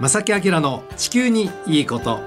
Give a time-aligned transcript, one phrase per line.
[0.00, 2.20] 正木明の地球にいいこと。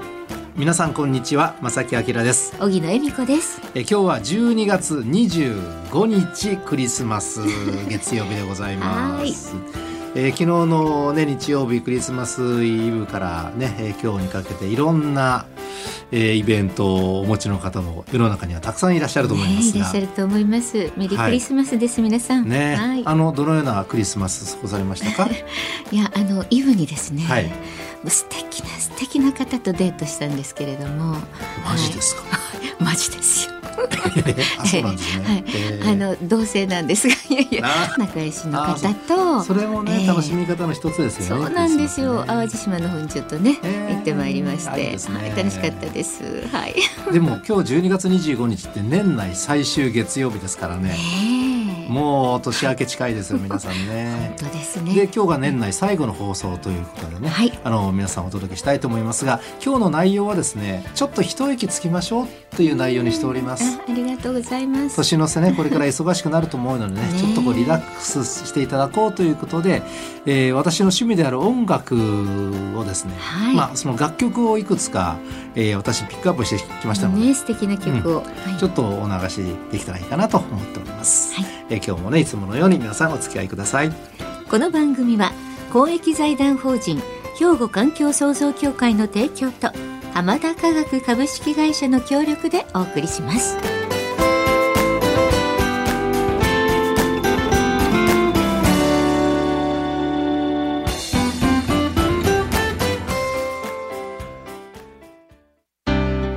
[0.57, 2.53] 皆さんこんにちは正木明です。
[2.59, 3.61] 荻野恵美子です。
[3.73, 7.39] え今日は12月25日クリスマス
[7.87, 9.55] 月曜日でございます。
[10.15, 15.45] えー、昨日のね日曜日クリスマスイブからね、えー、今日にかけていろんな、
[16.11, 20.77] えー、イベントをお持ちの方も世の中にはたくさんいらっしゃると思いますが、ね、いらっしゃると思います。
[20.97, 22.47] メリークリスマスです、はい、皆さん。
[22.47, 25.29] ね、はい、あのどのようなクリスマス過ごされましたか？
[25.91, 27.51] いやあのイブにですね、はい。
[28.07, 31.17] 素敵な素敵な方とデートしたんですけれども。
[31.65, 33.55] マジですか、はい、マジですよ。
[34.59, 35.25] あそうなんですね、
[35.83, 35.93] はい。
[35.93, 43.57] あの同性なんですがいやいや仲良しの方とそれもね、楽しみ方の一つですよねそうなんですよ、淡路島の方にちょっとね、
[43.89, 44.97] 行ってまいりまして、
[45.35, 46.47] 楽しかったです。
[46.51, 46.75] はい。
[47.11, 50.95] でも今日12月25日って年内最終月曜日ですからね、
[51.91, 54.33] もう年明け近いですよ 皆さんね。
[54.39, 54.93] 本当ですね。
[54.93, 63.79] で今日が年内最後の放送ということでね、はい、あの皆さんお届けしたいと思いますが、今日の内容はですね、ちょっと一息つきましょうという内容にしております。
[63.87, 64.95] ありがとうございます。
[64.95, 69.83] 年の瀬ねこれから忙しくなると思うのでね、 ねちょっとこうリラックスしていただこうということで、
[70.25, 71.95] えー、私の趣味である音楽
[72.77, 75.17] をですね、はい、まあその楽曲をいくつか、
[75.55, 78.23] えー、私ピックアップしてきましたので、ね、素敵な曲を、うん。
[78.23, 81.35] はい、ちょっとお流しできたらいいかなと思っております。
[81.35, 81.45] はい。
[81.69, 83.91] え今日もねいつものように皆さんお付き合いください。
[84.49, 85.31] この番組は
[85.71, 87.01] 公益財団法人
[87.37, 89.71] 兵庫環境創造協会の提供と
[90.13, 93.80] 浜田科学株式会社の協力でお送りします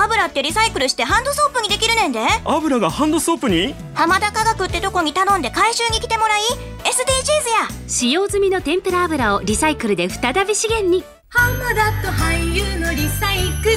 [0.00, 2.20] 油ってリサイクルしてハンドソープにできるねんで。
[2.44, 3.74] 油がハンドソープに？
[3.94, 6.42] 浜田科学ってとこに頼んで回収に来てもらい
[6.84, 7.88] SDGs や。
[7.88, 11.02] 使用済みの天ぷら油をリサイクルで再び資源に。
[11.28, 13.76] 浜田と俳優のリサイクル。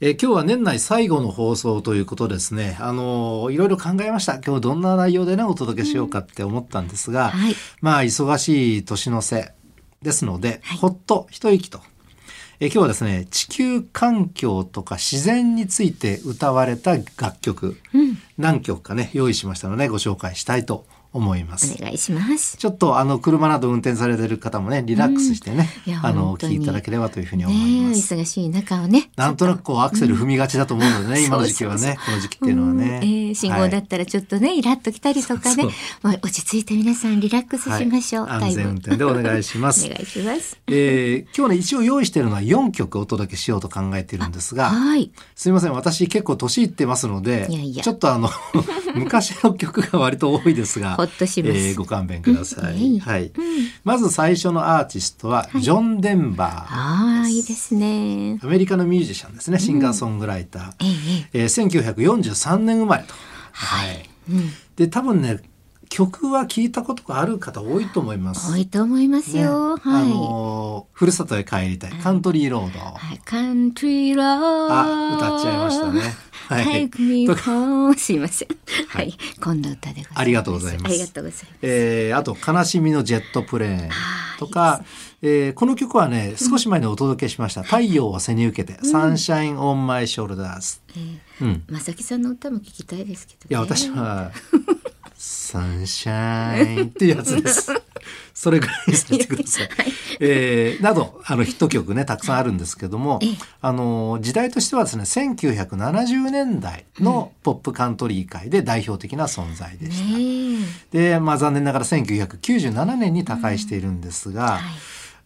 [0.00, 2.76] えー、今日は年内最後の放送ということですね。
[2.80, 4.40] あのー、いろいろ考えました。
[4.44, 7.30] 今日どんな内容でね、お届けしようかって思ったんですが、うん。
[7.30, 9.54] はい、まあ、忙しい年の瀬
[10.02, 11.80] ですので、はい、ほっと一息と。
[12.62, 21.74] えー、今日はですね、地球環境とか自然について歌われた楽曲、うん、何曲かね、用意しましたので、ご紹介したいと思います。
[21.76, 22.56] お願いします。
[22.56, 28.14] ちょっとあの車など運転されてる方もねリラックスしてね、うん、あのお聞きいただければというふうに思います。
[28.14, 29.10] ね、忙しい中をね。
[29.16, 33.00] なんとなくこうアクセル踏みがちだと思うのでね、うん、今の時期はねこの時期っていうのはね。
[33.02, 35.64] えー、信号だったらちょっとね、はい、イラッと来たりとかね、
[36.02, 38.26] まあ落ち着いて皆さんリラックスしましょう。
[38.26, 39.86] はい、安全運転でお願いします。
[39.86, 40.58] お願いします。
[40.66, 48.30] えー、今日ね一応用意しているのは4曲お届けしようと考えているんですが、はい、すみません私結構年いってますので、いやいやちょっとあの
[48.94, 51.56] 昔の曲が割と多いですが、ほっとします。
[51.56, 53.00] えーご勘弁ください。
[53.00, 53.32] はい、
[53.84, 58.38] まず最初のアーティストはジョン・デンバー、ああいいですね。
[58.42, 59.58] アメリカのミュージシャンですね。
[59.58, 60.72] シンガーソングライター。
[61.32, 63.14] ええー、1943年生まれと。
[63.52, 64.08] はい。
[64.76, 65.40] で多分ね
[65.92, 68.50] 曲は聞いたことがある方多いと思います。
[68.50, 69.76] 多いと思いますよ。
[69.76, 70.04] ね、はい。
[70.04, 72.78] あのふるさとへ帰りたい、 Country Road。
[72.78, 74.68] はい、 Country Road。
[74.70, 76.00] あ、歌っちゃいましたね。
[76.48, 76.90] はい。
[77.98, 78.48] すいません。
[78.88, 79.14] はい。
[79.38, 80.02] こんな歌で。
[80.14, 80.86] ありがとうございます。
[80.86, 81.46] ありがとうございます。
[81.60, 83.90] えー、あと、悲しみのジェットプレーン
[84.42, 84.84] とか、
[85.22, 87.62] えー、この曲はね、少し前にお届けしました。
[87.62, 90.80] 太陽を背に受けて、 Sunshine on My Shoulders。
[91.40, 91.64] うん。
[91.68, 94.32] まさきさんの歌も聞きたいですけど、いや、私は、
[95.14, 97.70] サンシャインっていうやつです。
[98.34, 99.68] それぐらいにさせてください。
[99.76, 103.20] はい、えー、など、あのヒット曲ね、たくさんあるんですけども、
[103.60, 110.16] あの、時代としてはですね、1970年代のポップカントリー界で代表的な存在でした。
[110.16, 114.50] うん、で、まあ残念ながら1997年に他界しているんですが、うん。
[114.50, 114.62] はい。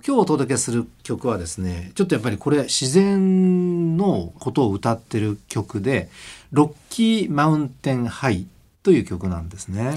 [0.06, 6.08] 今日お届けする曲はですねちょっとやっぱりこれ自然のことを歌ってる曲で
[6.52, 8.46] 「ロッキーマウンテンハイ」
[8.86, 9.86] という曲なんですね。
[9.86, 9.96] はい、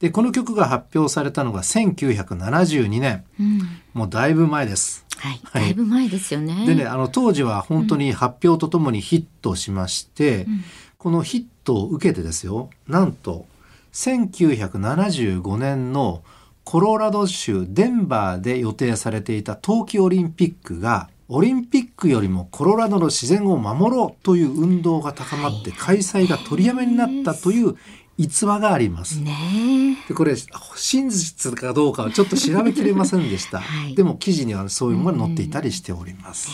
[0.00, 3.60] でこの曲が発表されたのが1972年、うん、
[3.94, 5.06] もうだいぶ前です。
[5.16, 6.66] はい、だいぶ前ですよね。
[6.66, 10.64] でねあの当時は本当に発表とともにヒットしまして、うん、
[10.98, 12.68] このヒットを受けてですよ。
[12.86, 13.46] なんと
[13.94, 16.22] 1975年の
[16.64, 27.76] コロラド州デンバーで予定されていた冬季オリンピックがオリンピックよりもコロラドの自然を守ろうという運動が高まって開催が取りやめになったという
[28.18, 29.20] 逸話があります。
[29.20, 30.34] ねでこれ
[30.76, 33.94] 真実かどうかはちょっと調べきれませんでした、 はい。
[33.94, 36.50] でも記事にはそういうものが載っていたりしております、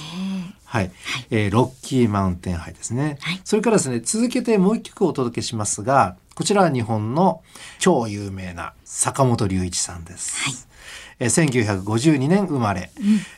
[0.64, 0.92] はい、
[1.30, 3.40] えーロッキーマウンテンハイですね、はい。
[3.44, 7.42] それからですね続けてもう一曲お届けしますがこちらは日本の
[7.78, 10.74] 超有名な坂本龍一さんです、えー
[11.20, 12.90] 1952年生まれ、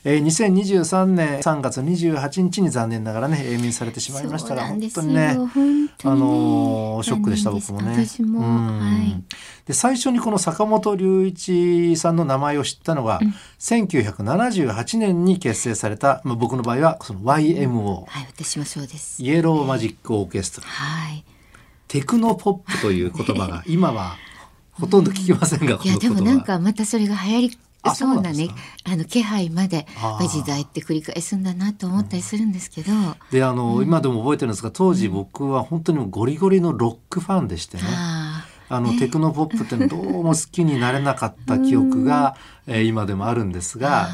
[0.05, 8.09] えー2023年3月28日に残念ながらね永眠されてしまいましたが本当にねあのーショックでした残僕もね。
[8.09, 9.25] 念
[9.67, 13.21] で最初にこの坂本龍一さんの名前を知ったのは、
[13.59, 19.21] 1978年に結成された、まあ、僕の場合はその YMO、はい私もそうです。
[19.23, 20.69] イエローマジックオーケストラ。
[20.69, 21.25] はい
[21.89, 24.17] テクノポップという言葉が 今は
[24.73, 28.49] ほとんど聞きませんが、こいやでもなんかまたそれが流行りあそうなね
[28.85, 29.87] あの気配まで
[30.29, 32.93] 時代って繰り返すんだなと思ったりするんですけど、
[33.31, 42.37] であの、今でも覚えてるんですが当時僕は本当にゴリゴリのロックファンでしてね、ああのテクノポップってのどうも好きになれなかった記憶が、
[42.67, 44.09] えー今でもあるんですが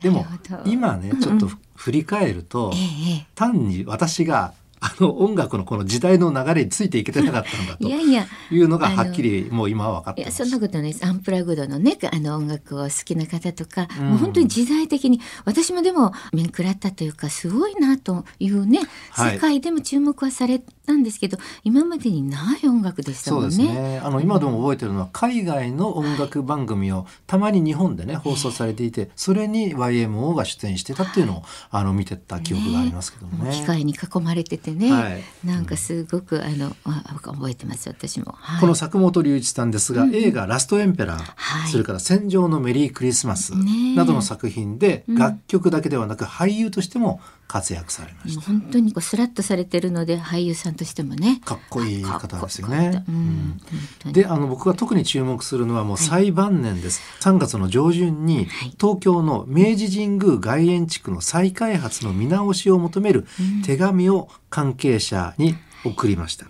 [0.00, 0.26] でも
[0.64, 3.26] 今ねちょっと振り返ると、ーえええ。
[3.34, 4.52] 単に私が
[4.86, 11.04] あの音楽のこの時代の流れについていけてなかったんだとえいやいやいうのがはっきりもう今は分かっていやそんなことないです。
[11.04, 14.08] アンプラグドのねあの音楽を好きな方とか、うん。
[14.10, 18.80] もう本当に時代的に私もでも面食らったというかすごいなというね、
[19.10, 19.32] はい。
[19.34, 23.74] 世界でも注目はされたんですけど今までにない音楽でしたそうですもんね。
[23.74, 33.44] ねあの今でも覚えてるのは海外の音楽番組をたまに日本でね放送されていてそれに YMO が出演してたっていうのをあの見てた記憶がありますけどもね。
[33.44, 35.22] もう機械に囲まれててね、はい。
[35.44, 38.34] なんかすごくあのあ覚えてます私も。
[38.38, 38.60] はい。
[38.60, 41.70] この坂本龍一さんですが、映画「ラストエンペラー」はい。
[41.70, 43.52] それから「戦場のメリークリスマス」
[43.96, 45.16] などの作品でうん。
[45.16, 48.50] 楽曲だけではなく俳優としても活躍されました。
[48.50, 51.40] もう本当にこうスラッとされてるので俳優さんとしてもね。
[51.44, 53.04] かっこいい方ですよね。
[53.08, 54.12] うん。
[54.12, 58.74] であの僕が特に注目するのはもう最晩年です、3月の上旬にはい。
[58.80, 63.26] 東京の明治神宮外苑地区の再開発の見直しを求める
[63.64, 66.46] 手紙を関係者に送りました、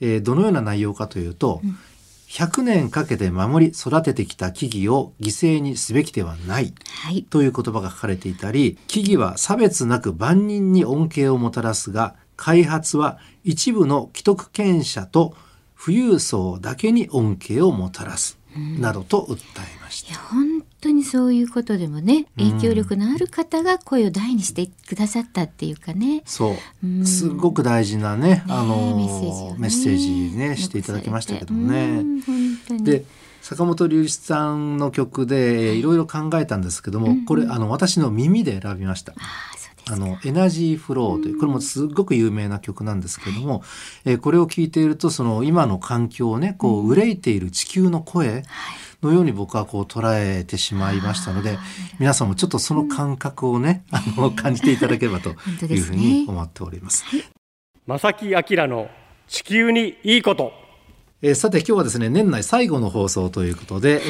[0.00, 0.18] え。
[0.18, 1.62] ーどのような内容かというと、
[2.34, 6.74] 100年かけて守り育ててきた木々を犠牲にすべきではない
[7.04, 7.22] はい。
[7.22, 15.34] という言葉が書かれていたり木々は差別なく万人に恩恵をもたらすが開発は一部の既得権者と
[15.78, 18.38] 富裕層だけに恩恵をもたらす、
[18.78, 20.18] などと訴えました。
[20.18, 26.22] 本当にそういうことでもねうん影響力のある方が声を大にしてくださったっていうかね。
[26.26, 32.02] そうう、んすごく大事なね、あのメッセージをねメッセージねしていただきましたけどもね。
[32.82, 33.04] で
[33.42, 39.12] 坂本龍一さんの曲でえーいろいろ考えたんですけども、これあの私の耳で選びました。
[39.90, 43.62] あのエナジーフローというこれもすごく有名な曲なんですけども、
[44.04, 48.42] えーこれを聴いているとその今の環境をねこう憂いている地球の声
[49.02, 51.58] のように僕はこう捉えてしまいましたので
[51.98, 55.30] 皆さんもちょっとその感覚をね、あの感じていただければと
[55.66, 57.04] いうふうに思っております。
[57.86, 58.88] 正木明の
[59.28, 60.63] 地球にいいこと
[61.26, 64.02] えーさて今日はですね年内最後の放送ということで、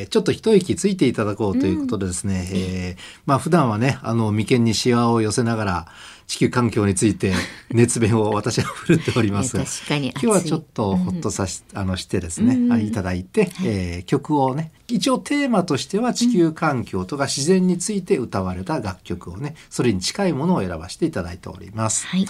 [0.00, 5.86] えーちょっと一息ついていただこうということでですね、えーまあ普段はねあの眉間にシワを寄せながら
[6.26, 7.32] 地球環境について
[7.70, 9.56] 熱弁を私は振るっております。
[9.56, 10.10] がね確かに。
[10.10, 12.72] 今日はちょっとほっとさし、あのしてですね、うん。
[12.72, 14.72] あいただいて、えー曲をね。
[14.88, 22.06] 一応テーマとしては地球環境とか自然について歌われた楽曲をねそれに近いものを選ばせていただいております。
[22.06, 22.26] はい。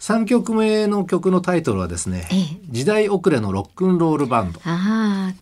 [0.00, 4.60] 3曲目の曲のタイトルはですねええ「時代遅れのロックンロールバンド」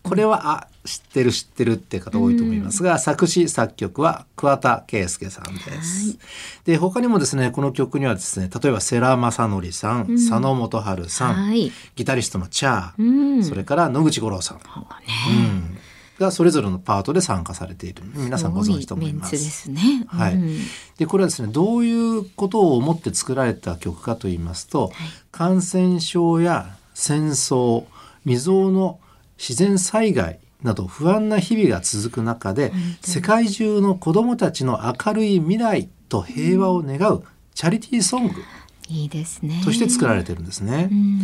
[0.03, 6.17] これはあ知ってる知ってるって方多いと思いますが、作詞作曲は桑田佳祐さんです。
[6.63, 11.71] で他にもですねこの曲にはですね例えば世良正則さん、佐野元春さん、はい。
[11.95, 13.03] ギタリストのチャー、う
[13.39, 13.43] ん。
[13.43, 15.77] それから野口五郎さん、うん。
[16.19, 18.03] がそれぞれのパートで参加されている。
[18.15, 19.37] 皆さんご存知と思います。
[19.37, 20.05] すね。
[20.07, 20.35] はい。
[20.35, 20.59] うん。
[20.97, 24.91] でこれはですねどういうことを思って作られた曲かと言いますと、
[25.31, 27.85] 感染症や戦争
[28.23, 28.99] 未曾有の
[29.37, 38.33] 自然災害など不安な日々が続く中で世界中の子どもたちの明るい未来と平和を願うチャリティーソング
[38.87, 39.61] いいですね。
[39.63, 40.89] として作られてるんですね。
[40.91, 41.19] うん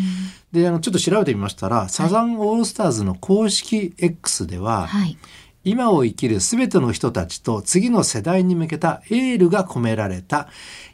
[0.51, 5.17] であのちょっと調べてみましたら、サザンオールスターズの公式 X では、はい。
[5.63, 10.49] 今を生きる全ての人たちと次の世代に向けたエールが込められた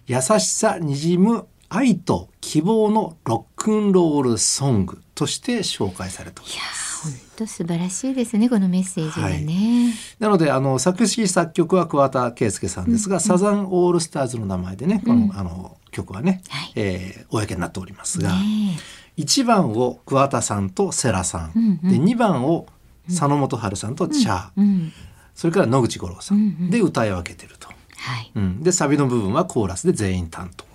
[0.08, 6.87] 優しさにじむ愛と希望のロックンロールソングとして紹介されております。
[7.04, 16.74] 本当素晴らしいですねこのメッセージがね、なのであの作詞作曲は桑田佳祐さんですが、サザンオールスターズの名前でねこの,、あの曲はね、はい。
[16.76, 18.80] えー公になっておりますが、ね
[19.18, 22.68] 1番を桑田さんと世良さん、で2番を
[23.08, 24.94] 佐野元春さんとチャー、えうん。
[25.34, 26.70] それから野口五郎さん。
[26.70, 27.68] で歌い分けてると。
[27.68, 28.32] はい。
[28.36, 30.67] うん、でサビの部分はコーラスで全員担当。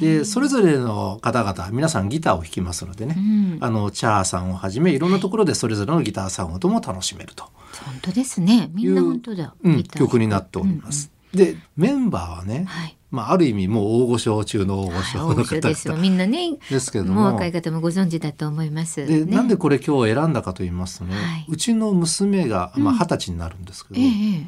[0.00, 3.58] でそれぞれの方々皆さんギターを弾きますのでね、ん。
[3.60, 7.44] あのチャーさんをはじめいろんなところでそれぞれのギターサウンドも楽しめると。
[7.84, 8.70] 本当ですね。
[8.72, 11.10] みいんなう本当だ、うん、曲になっております。
[11.34, 12.96] でメンバーはね、はい。
[13.10, 17.20] まあ、ある意味もう大御所中の大御所の方所ですみんなねですけれども。
[17.20, 19.06] うも若い方もご存知だと思います。
[19.06, 19.36] で、ね。
[19.36, 21.46] なんでこれ今日選んだかと言いますとね、はい。
[21.48, 24.46] うちの娘がまあ二十歳になるんですけど、ええええ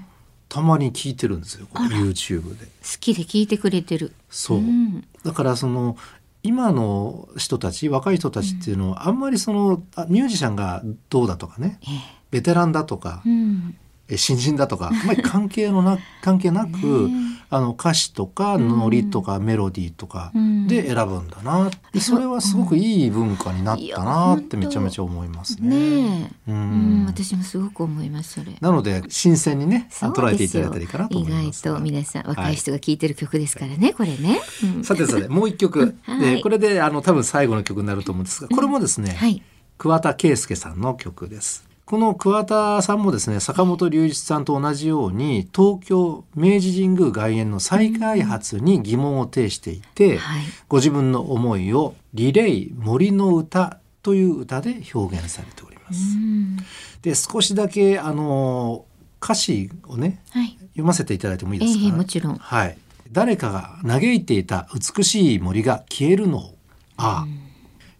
[0.48, 2.66] たまに聞いてるんですよ YouTube で。
[2.66, 4.12] 好きで聞いてくれてる。
[4.30, 5.04] そう、ん。
[5.24, 5.96] だからその
[6.42, 11.78] 今の人たち若い人たちっていうのは、あんまりそのあミュージシャンがどうだとかね。
[11.82, 12.18] ええ。
[12.30, 13.76] ベテランだとか、うん。
[14.08, 17.10] え新人だとかあんまり関係のな 関係なく、
[17.50, 20.66] あの歌詞とかノリとかメロディーとかうん。
[20.68, 25.68] で選ぶんだな、でそれはすごくいい文化になったなってめちゃめちゃ思いますね。
[25.68, 28.54] ねえ、ううんん、私もすごく思いますそれ。
[28.60, 31.62] なので新鮮にね捉えていただいたらいいかなと思い意ます。
[31.62, 34.40] 外と皆さん若い人が聴いてる曲ですからね、これね、
[34.76, 34.84] うん。
[34.84, 36.20] さてさてもう一曲、 はい。
[36.20, 39.42] でこれであの多分最後の曲になると思うんですがこれもですね、はい。
[39.78, 41.67] 桑田佳祐さんの曲です。
[41.88, 56.14] この桑田さんもですね坂本龍一さんと同じように東京明治神宮外苑の再開発に疑問を呈していて、はいご自分の思いを「リレイ森の歌」という歌で表現されております。
[56.14, 56.58] うん
[57.00, 58.84] で少しだけあの
[59.22, 62.76] 歌詞をねはい読ませていただいてもいいですか、ええもちろんはい。
[63.10, 66.54] 誰かが嘆いていた美しい森が消えるのを。
[66.98, 67.26] ああ、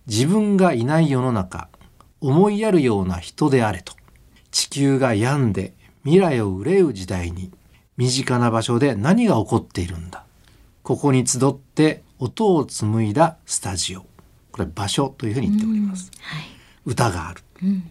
[0.07, 1.71] 自分がいない世の中、
[2.21, 3.95] 思いやるような人であれと。
[4.51, 7.51] 地球が病んで未来を憂う時代に、
[7.97, 10.25] 身近な場所で何が起こっているんだ。
[10.83, 14.07] ここに集って音を紡いだスタジオ。
[14.53, 16.11] これ場所というふうに言っております。
[16.21, 16.43] はい
[16.85, 17.43] 歌がある。
[17.63, 17.91] うん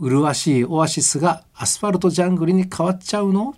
[0.00, 3.54] 麗しいオアシスがアスファルトジャングルに変わっちゃうの？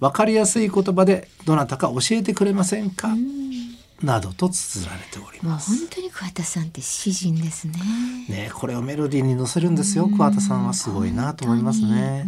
[0.00, 3.08] わかりやすい言葉でどなたか教えてくれませんか？
[4.02, 5.70] などと綴られておりもうます。
[5.78, 7.74] 本当に桑田さんって詩人ですね。
[8.28, 10.08] ねこれをメロディーに乗せるんですよ。
[10.08, 12.26] 桑田さんはすごいなと思いますね。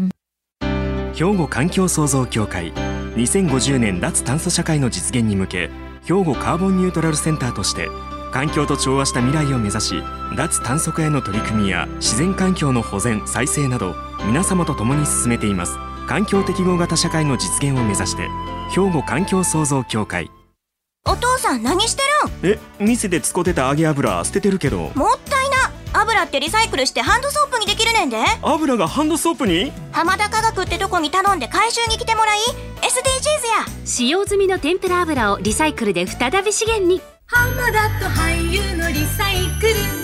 [1.14, 2.72] 兵庫環境創造協会。
[3.16, 5.70] 2050年脱炭素社会の実現に向け
[6.04, 7.88] 兵庫カーボンニュートラルセンターとして
[8.32, 9.94] 環境と調和した未来を目指し
[10.36, 13.94] 脱炭素化への取り組みや自然環境の保全再生など
[14.26, 15.78] 皆様と共に進めています。
[16.06, 18.28] 環境適合型社会の実現を目指して
[18.70, 20.30] 兵庫環境創造協会
[21.06, 22.02] お父さん何して
[22.42, 22.54] るん？
[22.54, 24.90] え店で使ってた揚げ油捨ててるけど。
[24.94, 26.00] もったいな。
[26.00, 28.16] 油ってリサイクルしてハンドソープにできるねんで。
[28.42, 29.70] 油がハンドソープに？
[29.92, 32.38] 浜田科学ってとこに頼んで回収に来てもらい。
[32.80, 33.84] SDGs や。
[33.84, 37.02] 使用済みの天ぷら油をリサイクルで再び資源に。
[37.26, 40.03] 浜田と俳優のリサイクル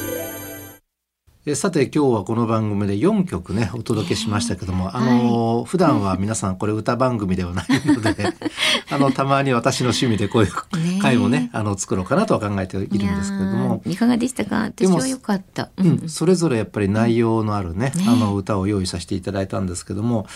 [1.46, 8.14] えさて今日はこの番組で4曲ねお届けしましたけども、あの普段は皆さんこれ歌番組ではないので
[8.92, 10.50] あのたまに私の趣味でこういう
[10.94, 13.82] ね回もねあの作ろうかなとは考えているんですけれども。
[13.86, 14.64] いかがでしたか？
[14.64, 15.70] 私は良かった。
[15.78, 20.26] ううん、それぞれやっぱり内容のあるね,、ねあの歌を用意させていただいたんですけども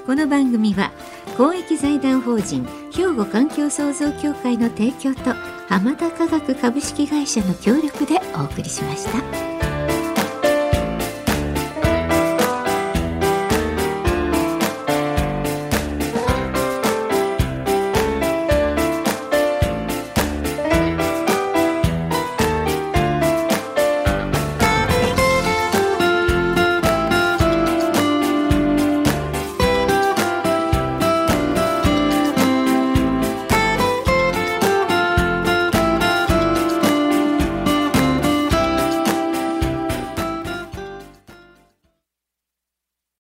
[0.05, 0.91] この番組は
[1.37, 5.33] 公益財団法人兵庫環境創造協会の提供と
[5.73, 9.52] 浜田科学株式会社の協力でお送りしました。